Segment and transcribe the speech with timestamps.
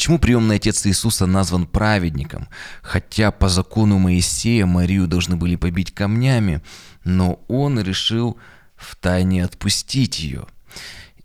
[0.00, 2.48] Почему приемный отец Иисуса назван праведником?
[2.80, 6.62] Хотя по закону Моисея Марию должны были побить камнями,
[7.04, 8.38] но он решил
[8.76, 10.46] втайне отпустить ее.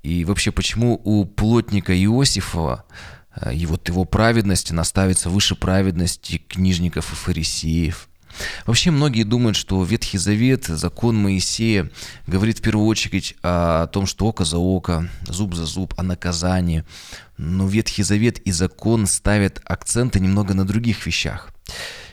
[0.04, 2.84] И вообще, почему у плотника Иосифова
[3.38, 8.10] э, и вот его праведность, она ставится выше праведности книжников и фарисеев–
[8.66, 11.90] Вообще многие думают, что Ветхий Завет, закон Моисея,
[12.28, 16.84] говорит в первую очередь о том, что око за око, зуб за зуб, о наказании.
[17.38, 21.50] Но Ветхий Завет и закон ставят акценты немного на других вещах.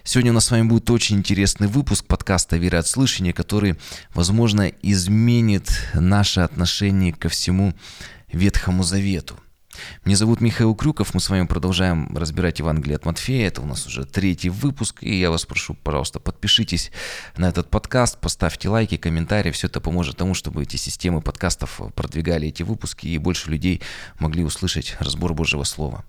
[0.04, 3.76] Сегодня у нас с вами будет очень интересный выпуск подкаста «Вера от слышания», который,
[4.14, 7.72] возможно, изменит наше отношение ко всему
[8.32, 9.38] Ветхому Завету.
[10.04, 13.86] Меня зовут Михаил Крюков, мы с вами продолжаем разбирать Евангелие от Матфея, это у нас
[13.86, 16.90] уже третий выпуск, и я вас прошу, пожалуйста, подпишитесь
[17.36, 22.48] на этот подкаст, поставьте лайки, комментарии, все это поможет тому, чтобы эти системы подкастов продвигали
[22.48, 23.80] эти выпуски, и больше людей
[24.18, 26.04] могли услышать разбор Божьего Слова.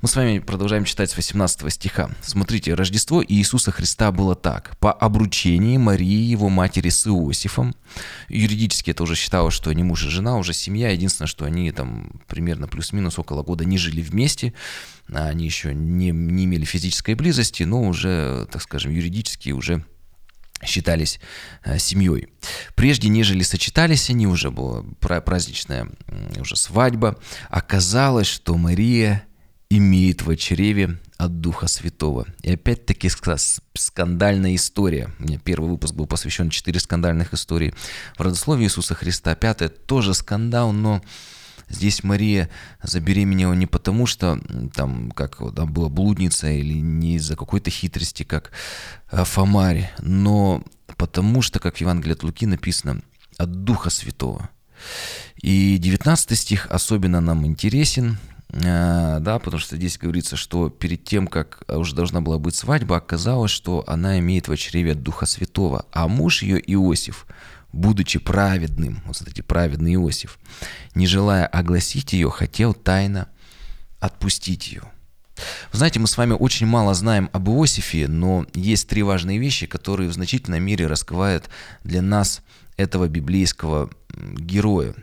[0.00, 2.10] Мы с вами продолжаем читать с 18 стиха.
[2.22, 4.76] Смотрите, Рождество Иисуса Христа было так.
[4.78, 7.74] По обручении Марии, его матери с Иосифом,
[8.28, 12.20] юридически это уже считалось, что они муж и жена, уже семья, единственное, что они там
[12.26, 14.54] примерно плюс-минус около года не жили вместе,
[15.12, 19.84] они еще не, не имели физической близости, но уже, так скажем, юридически уже
[20.64, 21.20] считались
[21.64, 22.28] э, семьей.
[22.74, 25.88] Прежде, нежели сочетались они, уже была праздничная
[26.40, 27.18] уже свадьба,
[27.50, 29.26] оказалось, что Мария
[29.78, 32.26] имеет в чреве от Духа Святого.
[32.42, 33.08] И опять-таки
[33.74, 35.10] скандальная история.
[35.18, 37.74] У меня первый выпуск был посвящен четыре скандальных истории
[38.16, 39.34] в родословии Иисуса Христа.
[39.34, 41.00] Пятая тоже скандал, но
[41.68, 42.50] здесь Мария
[42.82, 44.40] забеременела не потому, что
[44.74, 48.50] там как там была блудница или не из-за какой-то хитрости, как
[49.10, 50.62] э, Фомарь, но
[50.96, 53.02] потому что, как в Евангелии от Луки написано,
[53.38, 54.50] от Духа Святого.
[55.40, 58.18] И 19 стих особенно нам интересен,
[58.52, 63.50] да, потому что здесь говорится, что перед тем, как уже должна была быть свадьба, оказалось,
[63.50, 67.26] что она имеет в чреве Духа Святого, а муж ее Иосиф,
[67.72, 70.38] будучи праведным, вот смотрите, праведный Иосиф,
[70.94, 73.28] не желая огласить ее, хотел тайно
[74.00, 74.82] отпустить ее.
[75.72, 79.66] Вы знаете, мы с вами очень мало знаем об Иосифе, но есть три важные вещи,
[79.66, 81.48] которые в значительной мере раскрывают
[81.84, 82.42] для нас
[82.76, 84.94] этого библейского героя.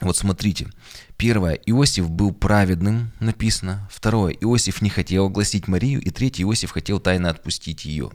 [0.00, 0.68] Вот смотрите,
[1.16, 3.88] первое, Иосиф был праведным, написано.
[3.92, 6.00] Второе, Иосиф не хотел огласить Марию.
[6.00, 8.10] И третье, Иосиф хотел тайно отпустить ее.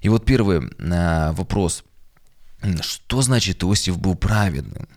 [0.00, 1.84] И вот первый а, вопрос.
[2.82, 4.88] Что значит Иосиф был праведным?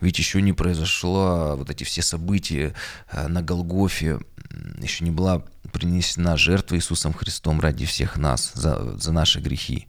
[0.00, 2.74] Ведь еще не произошло вот эти все события
[3.10, 4.20] а, на Голгофе,
[4.80, 9.88] еще не была принесена жертва Иисусом Христом ради всех нас, за, за наши грехи.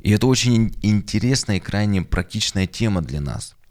[0.00, 3.54] И это очень интересная и крайне практичная тема для нас–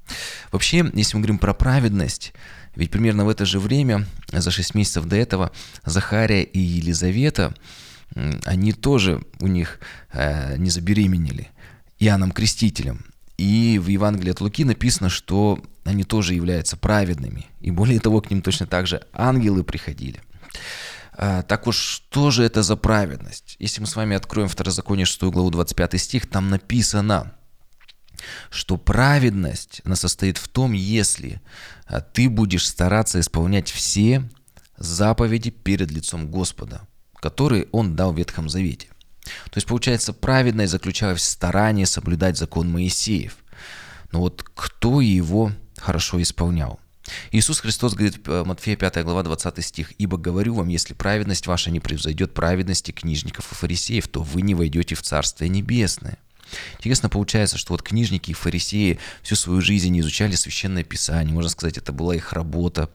[0.52, 2.34] Вообще, если мы говорим про праведность,
[2.76, 5.52] ведь примерно в это же время, за 6 месяцев до этого,
[5.86, 7.54] Захария и Елизавета,
[8.46, 9.80] они тоже у них
[10.12, 11.50] э, не забеременели
[12.00, 13.06] Иоанном Крестителем.
[13.38, 17.48] И в Евангелии от Луки написано, что они тоже являются праведными.
[17.60, 20.22] И более того, к ним точно так же ангелы приходили.
[21.16, 23.56] А, так уж что же это за праведность?
[23.60, 27.34] Если мы с вами откроем Второзаконие 6 главу 25 стих, там написано–
[28.50, 31.42] что праведность, она состоит в том, если
[31.86, 34.30] а, ты будешь стараться исполнять все
[34.78, 36.88] заповеди перед лицом Господа,
[37.20, 38.88] которые Он дал в Ветхом Завете.
[39.24, 43.38] То есть, получается, праведность заключалась в старании соблюдать закон Моисеев.
[44.12, 46.80] Но вот кто его хорошо исполнял?
[47.32, 51.70] Иисус Христос говорит, э, Матфея 5 глава 20 стих, «Ибо говорю вам, если праведность ваша
[51.70, 56.18] не превзойдет праведности книжников и фарисеев, то вы не войдете в Царствие Небесное».
[56.78, 61.78] Интересно получается, что вот книжники и фарисеи всю свою жизнь изучали священное писание, можно сказать,
[61.78, 62.90] это была их работа.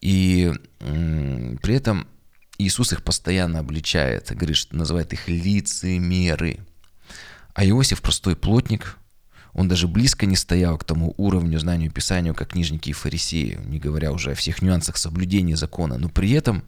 [0.00, 2.06] И при этом
[2.58, 6.58] Иисус их постоянно обличает, говорит, что называет их лицемеры.
[7.54, 8.98] А Иосиф простой плотник,
[9.52, 13.78] он даже близко не стоял к тому уровню знанию Писания, как книжники и фарисеи, не
[13.78, 16.64] говоря уже о всех нюансах соблюдения закона, но при этом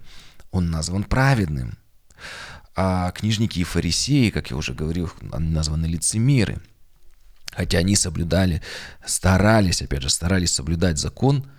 [0.53, 1.77] он назван праведным.
[2.77, 6.61] А книжники и фарисеи, как я уже говорил, названы лицемеры.
[7.53, 8.63] Хотя они соблюдали,
[9.05, 11.47] старались, опять же, старались соблюдать закон–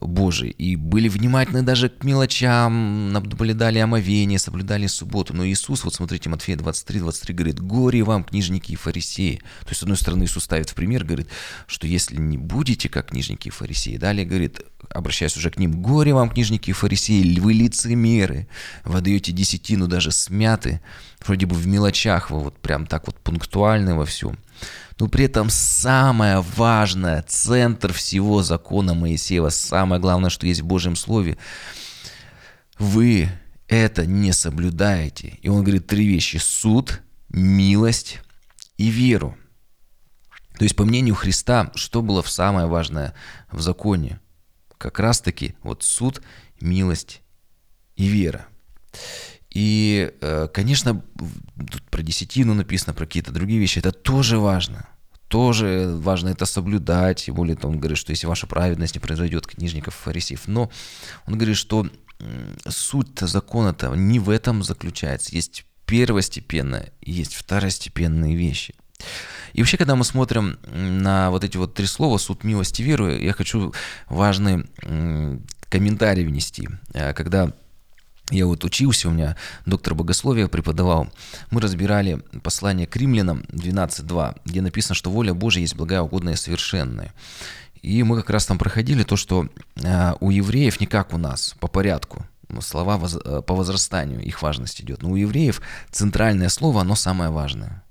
[0.00, 5.34] Божий, и были внимательны даже к мелочам, наблюдали омовение, соблюдали субботу.
[5.34, 9.42] Но Иисус, вот смотрите, Матфея 23, 23 говорит, горе вам, книжники и фарисеи.
[9.60, 11.28] То есть, с одной стороны, Иисус ставит в пример, говорит,
[11.66, 14.60] что если не будете как книжники и фарисеи, далее говорит,
[14.90, 18.48] обращаясь уже к ним, горе вам, книжники и фарисеи, вы лицемеры,
[18.84, 20.80] вы отдаете десятину даже смяты,
[21.24, 24.38] вроде бы в мелочах, вы вот прям так вот пунктуальны во всем
[24.98, 30.96] но при этом самое важное, центр всего закона Моисеева, самое главное, что есть в Божьем
[30.96, 31.38] Слове,
[32.78, 33.28] вы
[33.68, 35.38] это не соблюдаете.
[35.42, 36.36] И он говорит три вещи.
[36.36, 38.20] Суд, милость
[38.76, 39.36] и веру.
[40.58, 43.14] То есть, по мнению Христа, что было самое важное
[43.50, 44.20] в законе?
[44.78, 46.22] Как раз-таки вот суд,
[46.60, 47.22] милость
[47.96, 48.46] и вера.
[49.54, 51.02] И, э, конечно,
[51.58, 53.78] тут про десятину написано, про какие-то другие вещи.
[53.78, 54.88] Это тоже важно.
[55.28, 57.28] Тоже важно это соблюдать.
[57.28, 60.46] И более он говорит, что если ваша праведность не произойдет книжников фарисеев.
[60.46, 60.70] Но
[61.26, 61.86] он говорит, что
[62.68, 65.34] суть закона-то не в этом заключается.
[65.34, 68.74] Есть первостепенное, есть второстепенные вещи.
[69.52, 73.10] И вообще, когда мы смотрим на вот эти вот три слова «суд, милость и веру»,
[73.10, 73.74] я хочу
[74.08, 74.64] важный
[75.68, 76.68] комментарий внести.
[76.94, 77.52] Э, когда
[78.32, 79.36] я вот учился, у меня
[79.66, 81.08] доктор богословия преподавал,
[81.50, 86.36] мы разбирали послание к римлянам 12.2, где написано, что воля Божия есть благая, угодная и
[86.36, 87.12] совершенная.
[87.82, 91.54] И мы как раз там проходили то, что э, у евреев не как у нас,
[91.58, 92.24] по порядку.
[92.60, 95.02] Слова воз, э, по возрастанию, их важность идет.
[95.02, 97.82] Но у евреев центральное слово, оно самое важное.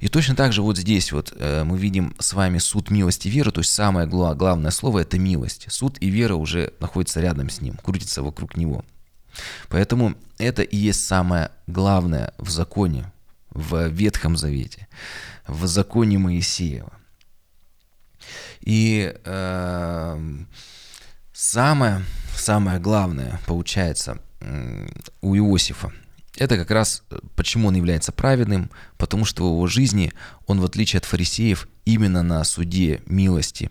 [0.00, 3.30] И точно так же вот здесь вот э, мы видим с вами суд, милость и
[3.30, 5.66] вера, то есть самое главное слово– это милость.
[5.68, 8.84] Суд и вера уже находятся рядом с ним, крутятся вокруг него.
[9.68, 13.12] Поэтому это и есть самое главное в законе,
[13.50, 14.88] в Ветхом Завете,
[15.46, 16.92] в законе Моисеева.
[18.60, 20.36] И э,
[21.32, 22.04] самое,
[22.36, 24.18] самое главное получается
[25.20, 25.92] у Иосифа–
[26.38, 30.12] это как раз э, почему он является праведным, потому что в его жизни
[30.46, 33.70] он, в отличие от фарисеев, именно на суде милости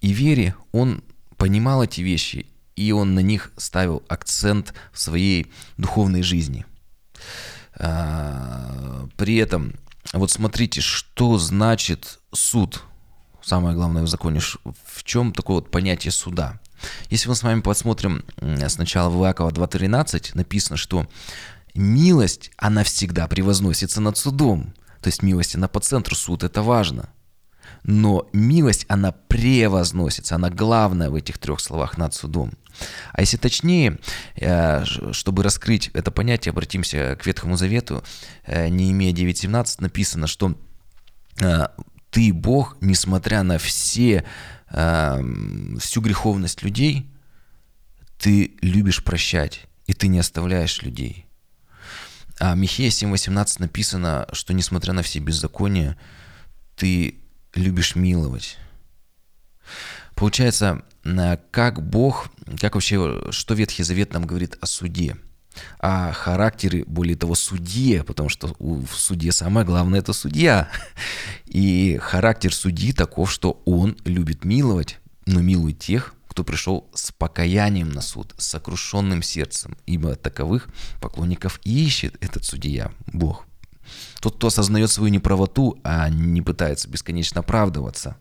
[0.00, 1.02] и вере, он
[1.36, 2.46] понимал эти вещи,
[2.80, 6.64] и он на них ставил акцент в своей духовной жизни.
[7.74, 9.74] А, при этом,
[10.14, 12.82] вот смотрите, что значит суд,
[13.42, 16.58] самое главное в законе, в чем такое вот понятие суда.
[17.10, 18.24] Если мы с вами посмотрим
[18.68, 21.06] сначала в Иакова 2.13, написано, что
[21.74, 24.74] Милость, она всегда превозносится над судом.
[25.00, 27.10] То есть милость, она по центру, суд– это важно.
[27.82, 32.52] Но милость, она превозносится, она главная в этих трех словах над судом.
[33.12, 33.98] А если точнее,
[34.36, 38.04] э, чтобы раскрыть это понятие, обратимся к Ветхому Завету,
[38.46, 40.54] э, Неемия 9.17 написано, что
[41.40, 41.68] э,
[42.10, 44.24] ты, Бог, несмотря на все,
[44.70, 47.10] всю греховность людей,
[48.18, 51.26] ты любишь прощать, и ты не оставляешь людей–
[52.40, 55.98] а Михея 7.18 написано, что несмотря на все беззакония,
[56.74, 57.19] ты
[57.54, 58.58] любишь миловать.
[60.14, 60.82] Получается,
[61.50, 62.28] как Бог,
[62.60, 65.16] как вообще, что Ветхий Завет нам говорит о суде,
[65.78, 70.68] о характере, более того, судье, потому что в суде самое главное– это судья.
[71.46, 77.90] И характер судьи таков, что он любит миловать, но милует тех, кто пришел с покаянием
[77.90, 80.68] на суд, с сокрушенным сердцем, ибо таковых
[81.00, 83.46] поклонников ищет этот судья, Бог.
[84.20, 88.16] Тот, кто осознает свою неправоту, а не пытается бесконечно оправдываться.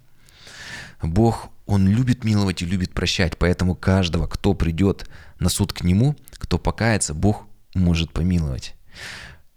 [1.02, 6.16] Бог, Он любит миловать и любит прощать, поэтому каждого, кто придет на суд к Нему,
[6.34, 8.76] кто покается, Бог может помиловать.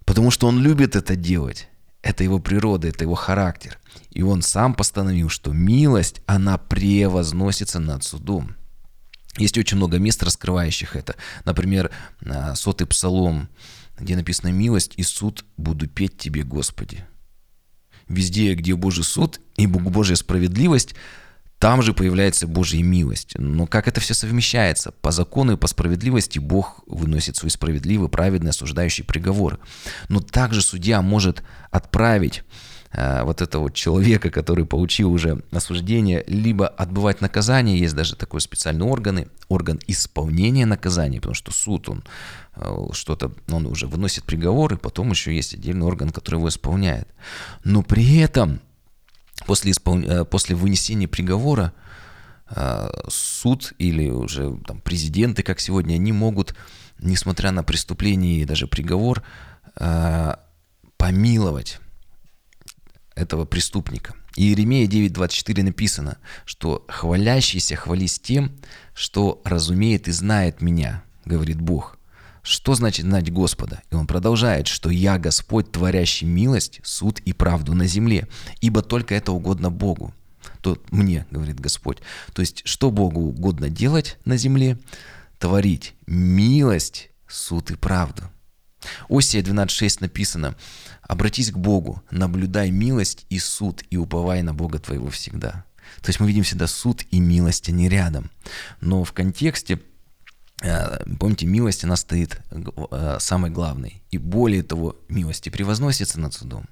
[0.05, 1.69] Потому что Он любит это делать.
[2.03, 3.79] Это его природа, это его характер.
[4.11, 8.57] И он сам постановил, что милость, она превозносится над судом.
[9.39, 11.15] Есть очень много мест, раскрывающих это.
[11.45, 11.91] Например,
[12.27, 13.49] а, сотый псалом,
[14.03, 17.05] где написано «Милость и суд буду петь тебе, Господи».
[18.09, 20.95] Везде, где Божий суд и Божья справедливость,
[21.59, 23.35] там же появляется Божья милость.
[23.39, 24.91] Но как это все совмещается?
[24.91, 29.61] По закону и по справедливости Бог выносит свой справедливый, праведный, осуждающий приговор.
[30.09, 32.43] Но также судья может отправить
[32.95, 39.31] вот этого человека, который получил уже осуждение, либо отбывать наказание, есть даже такой специальный орган,
[39.49, 42.05] орган исполнения наказания, потому что суд, он
[42.57, 47.09] э, что-то, он уже выносит приговор, и потом еще есть отдельный орган, который его исполняет.
[47.65, 48.61] Но при этом
[49.47, 49.99] после, испол...
[50.01, 51.73] Э, после вынесения приговора
[52.51, 56.55] э, суд или уже там, президенты, как сегодня, они могут,
[56.99, 59.23] несмотря на преступление и даже приговор,
[59.77, 60.35] э,
[60.99, 61.81] помиловать
[63.15, 64.15] этого преступника.
[64.37, 68.53] И Иеремия 9.24 написано, что «хвалящийся хвались тем,
[68.95, 71.99] что разумеет и знает меня, говорит Бог».
[72.43, 73.83] Что значит знать Господа?
[73.91, 78.27] И он продолжает, что «Я Господь, творящий милость, суд и правду на земле,
[78.61, 80.13] ибо только это угодно Богу».
[80.61, 81.99] То мне, говорит Господь.
[82.33, 84.79] То есть, что Богу угодно делать на земле?
[85.39, 88.25] Творить милость, суд и правду.
[89.09, 90.57] Осия 12.6 написано
[91.03, 95.65] «Обратись к Богу, наблюдай милость и суд, и уповай на Бога твоего всегда».
[96.01, 98.31] То есть мы видим всегда суд и милость, они рядом.
[98.81, 99.79] Но в контексте
[100.63, 104.03] Э, помните, милость, она стоит э, самой главной.
[104.11, 106.67] И более того, милости превозносится над судом.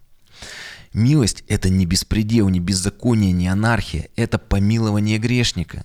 [0.92, 4.08] Милость– это не беспредел, не беззаконие, не анархия.
[4.16, 5.84] Это помилование грешника.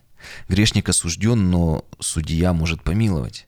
[0.50, 3.48] Грешник осужден, но судья может помиловать.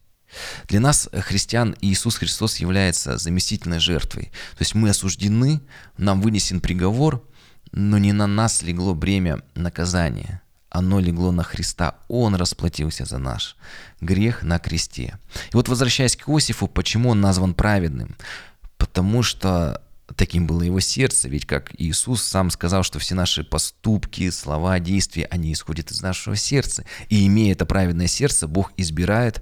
[0.67, 4.31] Для нас, христиан, Иисус Христос является заместительной жертвой.
[4.57, 5.61] То есть мы осуждены,
[5.97, 7.23] нам вынесен приговор,
[7.71, 10.41] но не на нас легло бремя наказания.
[10.69, 11.95] Оно легло на Христа.
[12.07, 13.55] Он расплатился за наш
[14.01, 15.17] грех на кресте.
[15.51, 18.15] И вот возвращаясь к Иосифу, почему он назван праведным?
[18.77, 19.81] Потому что
[20.15, 25.25] таким было его сердце, ведь как Иисус сам сказал, что все наши поступки, слова, действия,
[25.25, 26.85] они исходят из нашего сердца.
[27.09, 29.41] И имея это праведное сердце, Бог избирает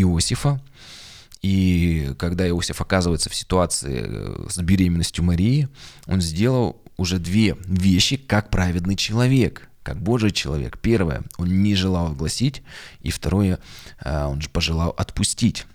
[0.00, 0.60] Иосифа,
[1.42, 5.68] и когда Иосиф оказывается в ситуации э, с беременностью Марии,
[6.06, 10.78] он сделал уже две вещи как праведный человек, как Божий человек.
[10.78, 12.62] Первое, он не желал огласить,
[13.00, 13.60] и второе,
[14.04, 15.66] э, он же пожелал отпустить.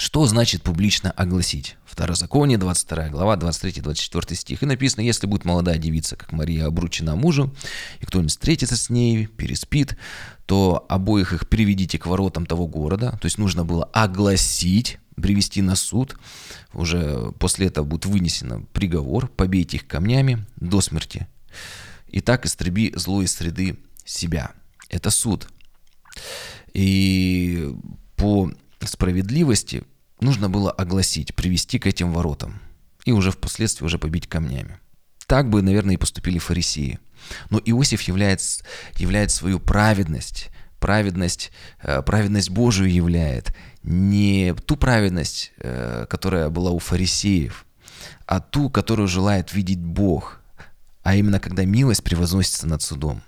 [0.00, 1.76] Что значит публично огласить?
[1.84, 4.62] Второзаконие, 22 глава, 23-24 стих.
[4.62, 7.54] И написано, если будет молодая девица, как Мария, обручена мужу,
[8.00, 9.98] и кто-нибудь встретится с ней, переспит,
[10.46, 13.18] то обоих их приведите к воротам того города.
[13.20, 16.16] То есть нужно было огласить, привести на суд.
[16.72, 21.28] Уже после этого будет вынесен приговор, побейте их камнями до смерти.
[22.08, 24.52] И так истреби зло из среды себя.
[24.88, 25.46] Это суд.
[26.72, 27.70] И
[28.16, 28.50] по
[28.86, 29.84] справедливости
[30.20, 32.60] нужно было огласить, привести к этим воротам
[33.04, 34.78] и уже впоследствии уже побить камнями.
[35.26, 36.98] Так бы, наверное, и поступили фарисеи.
[37.50, 38.64] Но Иосиф является,
[38.96, 40.50] являет свою праведность,
[40.80, 47.66] праведность, э, праведность Божию являет, не ту праведность, э, которая была у фарисеев,
[48.26, 50.40] а ту, которую желает видеть Бог,
[51.02, 53.22] а именно когда милость превозносится над судом.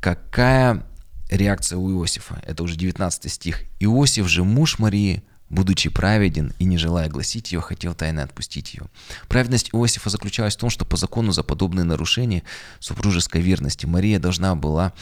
[0.00, 0.84] Какая
[1.30, 2.42] реакция у Иосифа.
[2.44, 3.62] Это уже 19 стих.
[3.78, 8.86] «Иосиф же, муж Марии, будучи праведен и не желая гласить ее, хотел тайно отпустить ее».
[9.28, 12.42] Праведность Иосифа заключалась в том, что по закону за подобные нарушения
[12.78, 14.92] супружеской верности Мария должна была,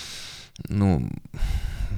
[0.68, 1.10] ну,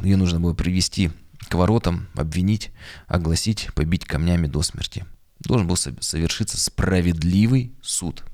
[0.03, 1.11] ее нужно было привести
[1.49, 2.71] к воротам, обвинить,
[3.07, 5.07] огласить, побить камнями до смерти.
[5.41, 8.23] Должен был совершиться справедливый суд–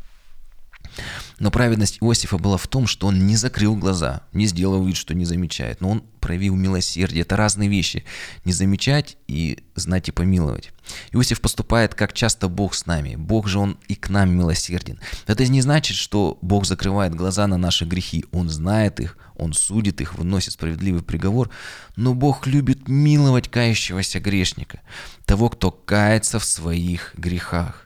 [1.38, 5.14] но праведность Иосифа была в том, что он не закрыл глаза, не сделал вид, что
[5.14, 7.22] не замечает, но он проявил милосердие.
[7.22, 8.04] Это разные вещи.
[8.44, 10.72] Не замечать и знать и помиловать.
[11.12, 13.14] Иосиф поступает, как часто Бог с нами.
[13.14, 14.98] Бог же Он и к нам милосерден.
[15.28, 18.24] Это не значит, что Бог закрывает глаза на наши грехи.
[18.32, 21.50] Он знает их, Он судит их, выносит справедливый приговор.
[21.94, 24.80] Но Бог любит миловать кающегося грешника,
[25.26, 27.85] того, кто кается в своих грехах.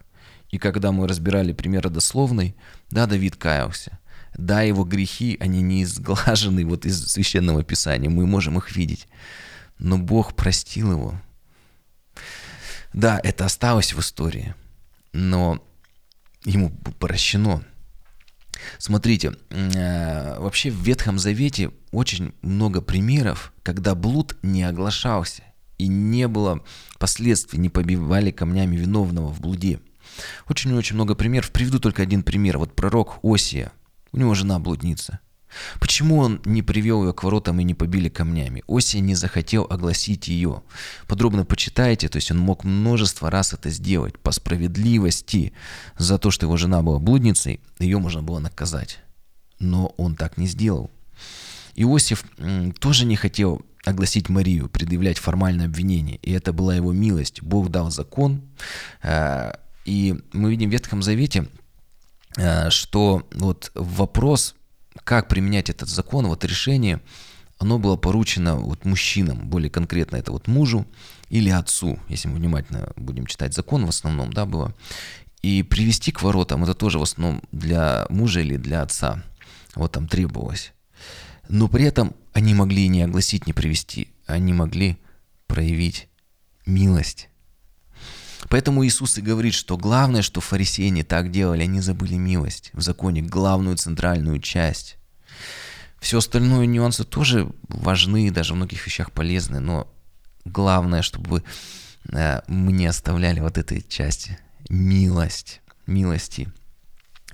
[0.51, 2.57] И когда мы разбирали пример родословный,
[2.91, 3.99] да, Давид каялся.
[4.37, 9.07] Да, его грехи, они не изглажены вот из Священного Писания, мы можем их видеть.
[9.79, 11.15] Но Бог простил его.
[12.93, 14.55] Да, это осталось в истории,
[15.13, 15.65] но
[16.45, 17.63] ему прощено.
[18.79, 25.43] Смотрите, э, вообще в Ветхом Завете очень много примеров, когда блуд не оглашался
[25.79, 26.63] и не было
[26.99, 29.81] последствий, не побивали камнями виновного в блуде.
[30.49, 31.51] Очень-очень много примеров.
[31.51, 32.59] Приведу только один пример.
[32.59, 33.73] Вот пророк Осия.
[34.13, 35.21] У него жена блудница.
[35.79, 38.63] Почему он не привел ее к воротам и не побили камнями?
[38.69, 40.63] Осия не захотел огласить ее.
[41.07, 45.53] Подробно почитайте, то есть он мог множество раз это сделать по справедливости.
[45.99, 49.01] За то, что его жена была блудницей, ее можно было наказать.
[49.59, 50.91] Но он так не сделал.
[51.75, 52.25] Иосиф
[52.79, 56.17] тоже не хотел огласить Марию, предъявлять формальное обвинение.
[56.17, 57.43] И это была его милость.
[57.43, 58.43] Бог дал закон,
[59.03, 59.53] э,
[59.91, 61.49] и мы видим в Ветхом Завете,
[62.37, 64.55] э, что вот вопрос,
[65.03, 67.01] как применять этот закон, вот решение,
[67.59, 70.87] оно было поручено вот мужчинам, более конкретно это вот мужу
[71.29, 74.77] или отцу, если мы внимательно будем читать закон в основном, да, было.
[75.43, 79.25] И привести к воротам, это тоже в основном для мужа или для отца,
[79.75, 80.73] вот там требовалось.
[81.49, 84.99] Но при этом они могли не огласить, не привести, они могли
[85.49, 86.07] проявить
[86.65, 87.30] милость.
[88.51, 92.83] Поэтому Иисус и говорит, что главное, что фарисеи не так делали, они забыли милость в
[92.83, 94.97] законе, главную центральную часть.
[96.01, 99.89] Все остальное нюансы тоже важны, даже в многих вещах полезны, но
[100.45, 101.45] главное, чтобы
[102.13, 104.37] э, мы не оставляли вот этой части.
[104.69, 106.49] Милость, милости.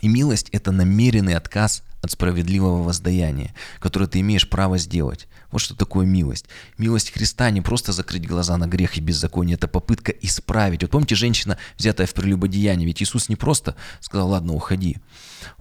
[0.02, 5.28] И милость– это намеренный отказ от справедливого воздаяния, которое ты имеешь право сделать.
[5.50, 6.46] Вот что такое милость.
[6.78, 10.82] Милость Христа не просто закрыть глаза на грех и беззаконие, это попытка исправить.
[10.82, 14.96] Вот помните, женщина, взятая в прелюбодеяние, ведь Иисус не просто сказал, ладно, уходи.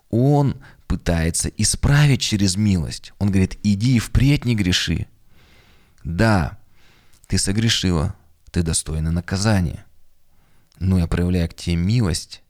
[0.09, 0.55] Он
[0.87, 3.13] пытается исправить через милость.
[3.19, 5.07] Он говорит, иди и впредь не греши.
[6.03, 6.57] Да,
[7.27, 8.15] ты согрешила,
[8.51, 9.85] ты достойна наказания.
[10.79, 12.43] Но я проявляю к тебе милость,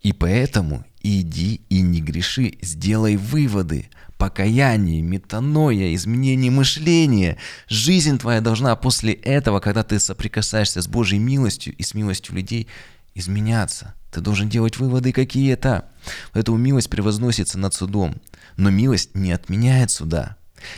[0.00, 1.80] и поэтому иди и
[2.18, 7.38] не греши, сделай выводы, покаяние, метаноя, изменение мышления.
[7.68, 12.66] Жизнь твоя должна после этого, когда ты соприкасаешься с Божьей милостью и с милостью людей,
[13.14, 13.94] изменяться.
[14.10, 15.88] Ты должен делать выводы какие-то.
[16.32, 18.16] Поэтому милость превозносится над судом.
[18.56, 20.36] Но милость не отменяет суда.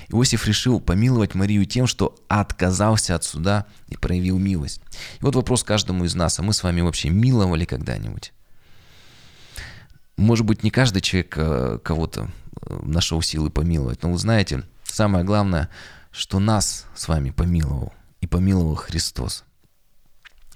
[0.09, 4.83] Иосиф решил помиловать Марию тем, что отказался от суда и проявил милость.
[5.21, 8.33] И вот вопрос каждому из нас, а мы с вами вообще миловали когда-нибудь?
[10.21, 12.29] Может быть, не каждый человек э, кого-то
[12.67, 15.71] э, нашел силы помиловать, но вы знаете, самое главное,
[16.13, 19.45] что нас с вами помиловал, и помиловал Христос.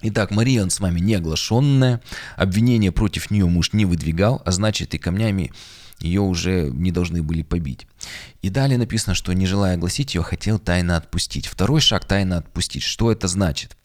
[0.03, 2.03] Итак, Мария он с вами не оглашенная,
[2.37, 5.51] обвинения против нее муж не выдвигал, а значит и камнями
[5.99, 7.87] ее уже не должны были побить.
[8.43, 11.47] И далее написано, что не желая огласить ее, хотел тайно отпустить.
[11.47, 12.83] Второй шаг тайно отпустить.
[12.83, 13.79] Что это значит?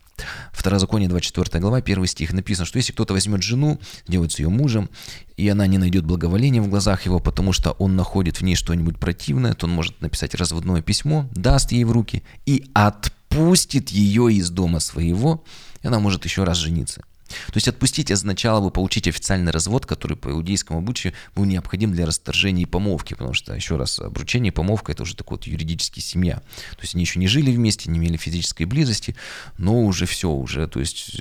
[0.52, 4.90] Второзаконие 24 глава, 1 стих написано, что если кто-то возьмет жену, делает с ее мужем,
[5.38, 8.98] и она не найдет благоволения в глазах его, потому что он находит в ней что-нибудь
[8.98, 14.50] противное, то он может написать разводное письмо, даст ей в руки и отпустит ее из
[14.50, 15.44] дома своего,
[15.82, 17.04] и она может еще раз жениться.
[17.48, 22.06] То есть отпустить означало бы получить официальный развод, который по иудейскому обычаю был необходим для
[22.06, 26.02] расторжения и помолвки, потому что, еще раз, обручение и помолвка– это уже такой вот юридический
[26.02, 26.36] семья.
[26.72, 29.16] То есть они еще не жили вместе, не имели физической близости,
[29.58, 31.20] но уже все, уже, то есть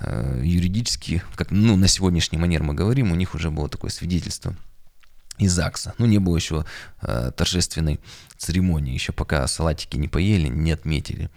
[0.00, 4.56] э, юридически, как ну, на сегодняшний манер мы говорим, у них уже было такое свидетельство
[5.38, 5.94] из ЗАГСа.
[5.98, 6.64] Ну, не было еще
[7.02, 8.00] э, торжественной
[8.36, 11.30] церемонии, еще пока салатики не поели, не отметили.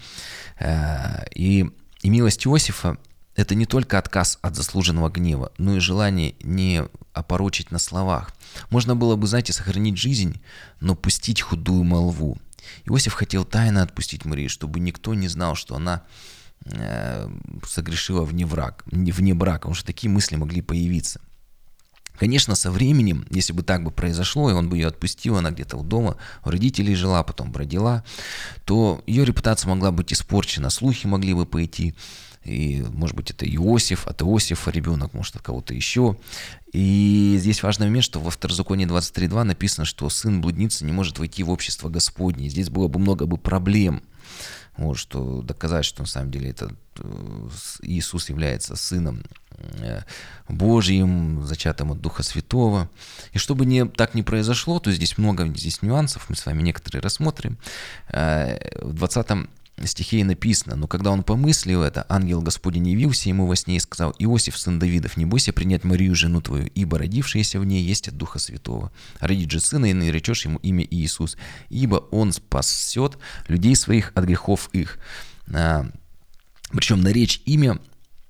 [0.60, 1.66] Э, и,
[2.04, 2.98] милость Иосифа
[3.38, 8.34] это не только отказ от заслуженного гнева, но и желание не опорочить на словах.
[8.72, 10.42] Можно было бы, знаете, сохранить жизнь,
[10.82, 12.38] но пустить худую молву.
[12.86, 16.04] Иосиф хотел тайно отпустить Марию, чтобы никто не знал, что она
[16.66, 17.30] э,
[17.66, 21.22] согрешила вне, враг, вне брака, потому что такие мысли могли появиться.
[22.18, 25.78] Конечно, со временем, если бы так бы произошло, и он бы ее отпустил, она где-то
[25.78, 28.04] у дома, у родителей жила, потом бродила,
[28.66, 31.94] то ее репутация могла быть испорчена, слухи могли бы пойти,
[32.48, 36.18] и, может быть, это Иосиф, от Иосифа ребенок, может, от кого-то еще.
[36.72, 41.44] И здесь важный момент, что во Второзаконии 23.2 написано, что сын блудницы не может войти
[41.44, 42.50] в общество Господне.
[42.50, 44.02] Здесь было бы много бы проблем,
[44.78, 47.50] вот, что доказать, что на самом деле это э,
[47.82, 49.24] Иисус является сыном
[49.58, 50.02] э,
[50.48, 52.90] Божьим, зачатым от Духа Святого.
[53.34, 57.02] И чтобы не, так не произошло, то здесь много здесь нюансов, мы с вами некоторые
[57.02, 57.58] рассмотрим.
[58.10, 59.50] Э, в 20
[59.86, 64.16] стихе написано, но когда он помыслил это, ангел Господень явился ему во сне и сказал,
[64.18, 68.18] Иосиф, сын Давидов, не бойся принять Марию, жену твою, ибо родившаяся в ней есть от
[68.18, 68.92] Духа Святого.
[69.20, 71.38] Родит же сына, и наречешь ему имя Иисус,
[71.70, 74.98] ибо он спасет людей своих от грехов их.
[75.54, 75.88] А,
[76.72, 77.80] причем наречь имя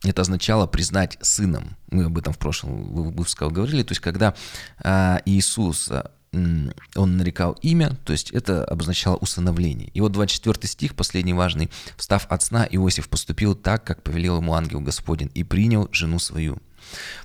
[0.04, 1.76] это означало признать сыном.
[1.90, 3.84] Мы об этом в прошлом выпуске говорили.
[3.84, 4.36] То есть, когда
[4.80, 5.90] а, Иисус
[6.34, 9.90] он нарекал имя, то есть это обозначало усыновление.
[9.94, 11.70] И вот 24 стих, последний важный.
[11.96, 16.60] «Встав от сна, Иосиф поступил так, как повелел ему ангел Господень, и принял жену свою».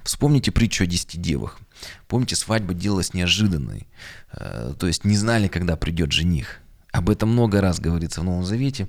[0.03, 1.59] Вспомните притчу о десяти девах.
[2.09, 3.87] Помните, свадьба делалась неожиданной,
[4.33, 6.59] э, то есть не знали, когда придет жених.
[6.93, 8.88] Об этом много раз говорится в Новом Завете.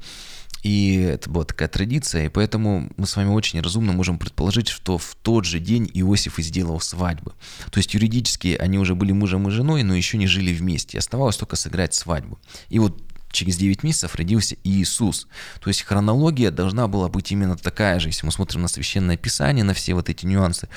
[0.63, 4.97] И это была такая традиция, и поэтому мы с вами очень разумно можем предположить, что
[4.97, 7.33] в тот же день Иосиф и сделал свадьбы.
[7.69, 10.97] То есть юридически они уже были мужем и женой, но еще не жили вместе.
[10.97, 12.39] Оставалось только сыграть свадьбу.
[12.69, 12.97] И вот
[13.33, 15.27] через 9 месяцев родился Иисус.
[15.59, 19.65] То есть хронология должна была быть именно такая же, если мы смотрим на Священное Писание,
[19.65, 20.69] на все вот эти нюансы.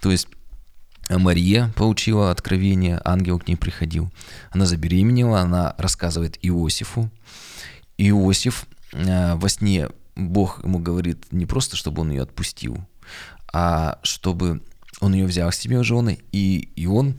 [0.00, 0.28] То есть
[1.10, 4.12] Мария получила откровение, ангел к ней приходил.
[4.50, 7.10] Она забеременела, она рассказывает Иосифу.
[7.98, 12.78] Иосиф во сне Бог ему говорит не просто, чтобы он ее отпустил,
[13.52, 14.62] а чтобы
[15.00, 17.18] он ее взял к себе в жены, и, и он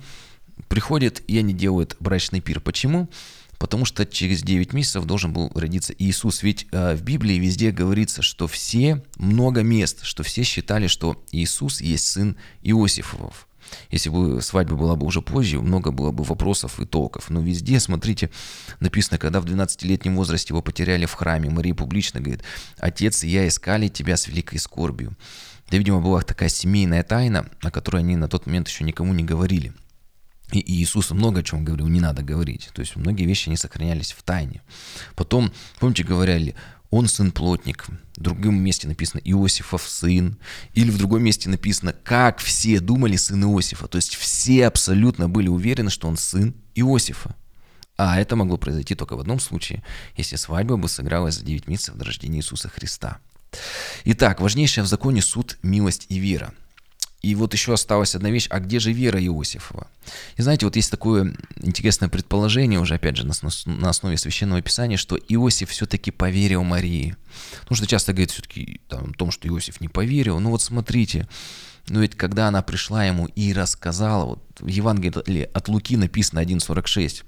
[0.67, 2.59] приходит, и они делают брачный пир.
[2.59, 3.09] Почему?
[3.57, 6.43] Потому что через 9 месяцев должен был родиться Иисус.
[6.43, 11.81] Ведь э, в Библии везде говорится, что все, много мест, что все считали, что Иисус
[11.81, 13.47] есть сын Иосифов.
[13.89, 17.29] Если бы свадьба была бы уже позже, много было бы вопросов и толков.
[17.29, 18.29] Но везде, смотрите,
[18.79, 22.43] написано, когда в 12-летнем возрасте его потеряли в храме, Мария публично говорит,
[22.77, 25.13] «Отец и я искали тебя с великой скорбью».
[25.67, 29.23] Это, видимо, была такая семейная тайна, о которой они на тот момент еще никому не
[29.23, 29.73] говорили.
[30.51, 32.69] И Иисус много о чем говорил, не надо говорить.
[32.73, 34.61] То есть многие вещи не сохранялись в тайне.
[35.15, 36.55] Потом, помните, говорили,
[36.93, 37.87] он сын плотник.
[38.15, 40.37] В другом месте написано Иосифов сын.
[40.75, 43.87] Или в другом месте написано, как все думали сын Иосифа.
[43.87, 47.35] То есть все абсолютно были уверены, что он сын Иосифа.
[47.97, 49.83] А это могло произойти только в одном случае,
[50.17, 53.17] если свадьба бы сыгралась за 9 месяцев до рождения Иисуса Христа.
[54.05, 56.53] Итак, важнейшее в законе суд, милость и вера.
[57.23, 59.87] И вот еще осталась одна вещь, а где же вера Иосифова?
[60.35, 65.15] И знаете, вот есть такое интересное предположение, уже опять же на, основе Священного Писания, что
[65.15, 67.15] Иосиф все-таки поверил Марии.
[67.61, 70.41] Потому что часто говорят все-таки там, о том, что Иосиф не поверил.
[70.41, 71.29] Ну вот смотрите,
[71.87, 77.23] но ведь когда она пришла ему и рассказала, вот в Евангелии от Луки написано 1.46,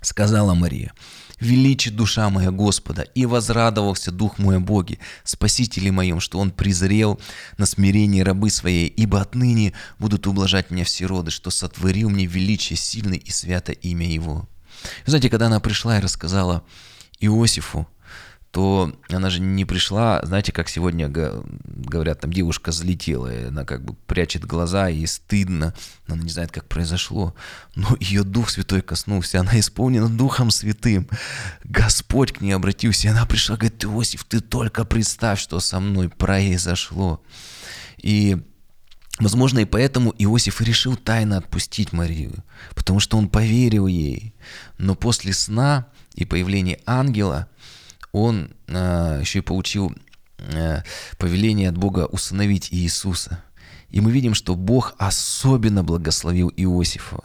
[0.00, 0.92] сказала Мария,
[1.40, 7.18] «Величит душа моя Господа, и возрадовался дух мой о Боге, Спасителе моем, что Он презрел
[7.56, 12.76] на смирение рабы своей, ибо отныне будут ублажать меня все роды, что сотворил мне величие
[12.76, 14.48] сильное и свято имя Его».
[15.06, 16.62] Знаете, когда она пришла и рассказала
[17.20, 17.86] Иосифу,
[18.50, 23.84] то она же не пришла, знаете, как сегодня говорят, там девушка залетела, и она как
[23.84, 25.72] бы прячет глаза, и стыдно,
[26.08, 27.34] она не знает, как произошло.
[27.76, 31.08] Но ее Дух Святой коснулся, она исполнена Духом Святым.
[31.62, 36.08] Господь к ней обратился, и она пришла, говорит, Иосиф, ты только представь, что со мной
[36.08, 37.22] произошло.
[37.98, 38.38] И
[39.18, 42.42] Возможно, и поэтому Иосиф и решил тайно отпустить Марию,
[42.74, 44.32] потому что он поверил ей.
[44.78, 47.46] Но после сна и появления ангела–
[48.12, 49.94] он э, еще и получил
[50.38, 50.82] э,
[51.18, 53.42] повеление от Бога усыновить Иисуса.
[53.90, 57.20] И мы видим, что Бог особенно благословил Иосифа.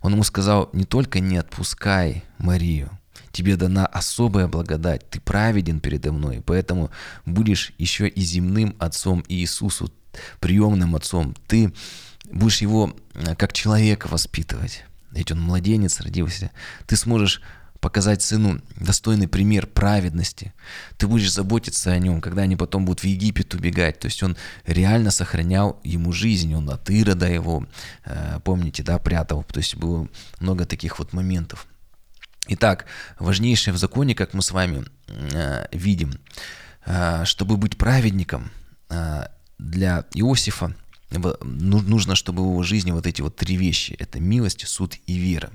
[0.00, 2.90] Он ему сказал, не только не отпускай Марию,
[3.32, 6.90] тебе дана особая благодать, ты праведен передо мной, поэтому
[7.24, 9.90] будешь еще и земным отцом Иисусу,
[10.40, 11.34] приемным отцом.
[11.46, 11.72] Ты
[12.30, 14.84] будешь его э, как человека воспитывать.
[15.10, 16.50] Ведь он младенец родился.
[16.86, 17.42] Ты сможешь
[17.82, 20.54] показать сыну достойный пример праведности.
[20.96, 23.98] Ты будешь заботиться о нем, когда они потом будут в Египет убегать.
[23.98, 27.66] То есть он реально сохранял ему жизнь, он от Ирода его,
[28.04, 29.42] э, помните, да, прятал.
[29.42, 31.66] То есть было много таких вот моментов.
[32.46, 32.86] Итак,
[33.18, 36.20] важнейшее в законе, как мы с вами э, видим,
[36.86, 38.50] э, чтобы быть праведником
[39.58, 40.74] для Иосифа,
[41.18, 45.50] нужно, чтобы в его жизни вот эти вот три вещи, это милость, суд и вера,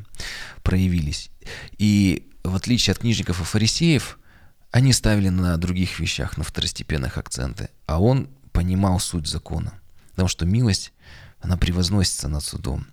[0.63, 1.29] проявились.
[1.77, 4.19] И в отличие от книжников и фарисеев,
[4.71, 9.73] они ставили на других вещах, на второстепенных акценты, а он понимал суть закона.
[10.11, 10.93] Потому что милость,
[11.41, 12.87] она превозносится над судом.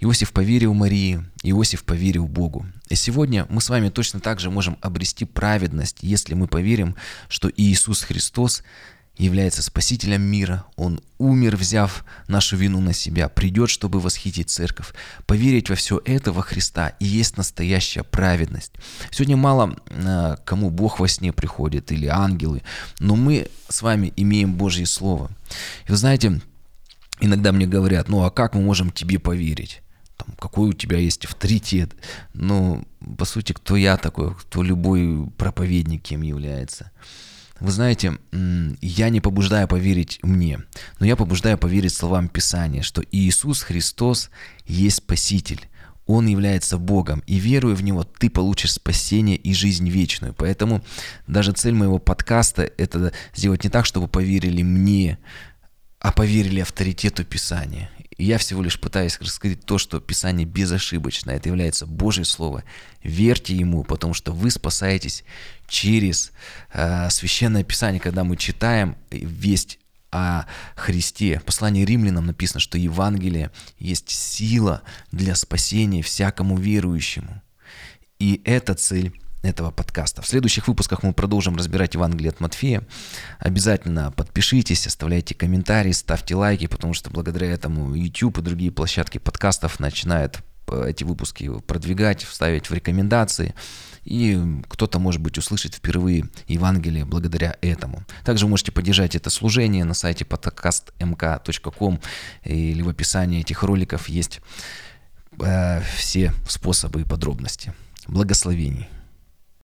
[0.00, 2.66] Иосиф поверил Марии, Иосиф поверил Богу.
[2.88, 6.96] И сегодня мы с вами точно так же можем обрести праведность, если мы поверим,
[7.28, 8.62] что Иисус Христос
[9.16, 10.64] является спасителем мира.
[10.76, 14.92] Он умер, взяв нашу вину на себя, придет, чтобы восхитить церковь.
[15.26, 18.72] Поверить во все это во Христа и есть настоящая праведность.
[19.10, 22.62] Сегодня мало э, кому Бог во сне приходит или ангелы,
[22.98, 25.30] но мы с вами имеем Божье Слово.
[25.86, 26.40] И вы знаете,
[27.20, 29.80] иногда мне говорят, ну а как мы можем тебе поверить?
[30.16, 31.92] Там, какой у тебя есть авторитет?
[32.34, 32.84] Ну,
[33.18, 36.90] по сути, кто я такой, кто любой проповедник кем является.
[37.64, 38.18] Вы знаете,
[38.82, 40.60] я не побуждаю поверить мне,
[41.00, 44.28] но я побуждаю поверить словам Писания, что Иисус Христос
[44.66, 45.66] есть Спаситель.
[46.04, 50.34] Он является Богом, и веруя в Него, ты получишь спасение и жизнь вечную.
[50.34, 50.84] Поэтому
[51.26, 55.16] даже цель моего подкаста– это сделать не так, чтобы поверили мне,
[56.00, 57.88] а поверили авторитету Писания.
[58.16, 61.32] Я всего лишь пытаюсь рассказать то, что Писание безошибочно.
[61.32, 62.62] Это является Божье Слово.
[63.02, 65.24] Верьте Ему, потому что вы спасаетесь
[65.66, 66.32] через
[66.72, 69.78] э, Священное Писание, когда мы читаем весть
[70.12, 70.46] о
[70.76, 71.40] Христе.
[71.40, 77.42] В послании римлянам написано, что Евангелие есть сила для спасения всякому верующему.
[78.20, 79.12] И это цель
[79.44, 80.22] этого подкаста.
[80.22, 82.82] В следующих выпусках мы продолжим разбирать Евангелие от Матфея.
[83.38, 89.80] Обязательно подпишитесь, оставляйте комментарии, ставьте лайки, потому что благодаря этому YouTube и другие площадки подкастов
[89.80, 93.54] начинают э, эти выпуски продвигать, вставить в рекомендации.
[94.04, 98.04] И кто-то, может быть, услышит впервые Евангелие благодаря этому.
[98.24, 102.00] Также можете поддержать это служение на сайте podcastmk.com
[102.44, 104.40] или в описании этих роликов есть
[105.40, 107.72] э, все способы и подробности.
[108.06, 108.88] Благословений.